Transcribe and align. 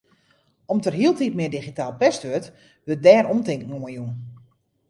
Om't 0.71 0.83
der 0.85 0.97
hieltyd 0.99 1.35
mear 1.37 1.53
digitaal 1.55 1.93
pest 2.01 2.23
wurdt, 2.27 2.49
wurdt 2.85 3.05
dêr 3.07 3.25
omtinken 3.33 3.73
oan 3.75 3.91
jûn. 3.97 4.13